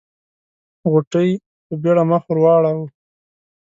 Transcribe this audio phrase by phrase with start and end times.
[0.91, 1.29] غوټۍ
[1.65, 2.85] په بيړه مخ ور واړاوه.